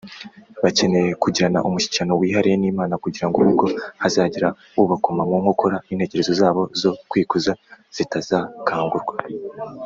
bakeneye 0.63 1.11
kugirana 1.23 1.59
umushyikirano 1.67 2.13
wihariye 2.21 2.55
n’imana, 2.59 2.93
kugira 3.03 3.27
ngo 3.27 3.37
ubwo 3.45 3.65
hazagira 4.01 4.47
ubakoma 4.83 5.21
mu 5.29 5.35
nkokora, 5.41 5.77
intekerezo 5.91 6.31
zabo 6.41 6.61
zo 6.81 6.91
kwikuza 7.09 7.51
zitazakangurwa, 7.95 9.13